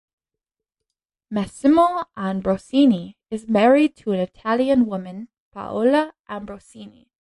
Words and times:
Massimo 1.29 2.05
Ambrosini 2.17 3.17
is 3.29 3.47
married 3.47 3.95
to 3.97 4.13
an 4.13 4.19
Italian 4.19 4.87
woman, 4.87 5.29
Paola 5.51 6.15
Ambrosini. 6.27 7.05